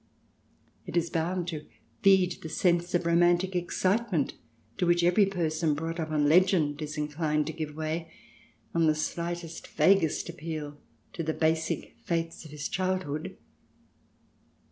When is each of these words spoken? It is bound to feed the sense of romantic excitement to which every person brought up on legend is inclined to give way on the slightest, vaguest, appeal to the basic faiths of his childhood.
It 0.87 0.97
is 0.97 1.11
bound 1.11 1.47
to 1.49 1.67
feed 2.01 2.41
the 2.41 2.49
sense 2.49 2.95
of 2.95 3.05
romantic 3.05 3.55
excitement 3.55 4.33
to 4.79 4.87
which 4.87 5.03
every 5.03 5.27
person 5.27 5.75
brought 5.75 5.99
up 5.99 6.09
on 6.09 6.27
legend 6.27 6.81
is 6.81 6.97
inclined 6.97 7.45
to 7.45 7.53
give 7.53 7.75
way 7.75 8.11
on 8.73 8.87
the 8.87 8.95
slightest, 8.95 9.67
vaguest, 9.67 10.27
appeal 10.27 10.79
to 11.13 11.21
the 11.21 11.35
basic 11.35 11.95
faiths 12.03 12.45
of 12.45 12.49
his 12.49 12.67
childhood. 12.67 13.37